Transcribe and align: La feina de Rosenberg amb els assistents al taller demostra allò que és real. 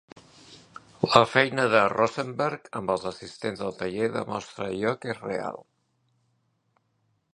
La 1.15 1.19
feina 1.33 1.65
de 1.73 1.83
Rosenberg 1.93 2.65
amb 2.81 2.93
els 2.95 3.05
assistents 3.11 3.61
al 3.67 3.77
taller 3.83 4.09
demostra 4.17 4.67
allò 4.71 4.95
que 5.05 5.13
és 5.15 5.23
real. 5.27 5.61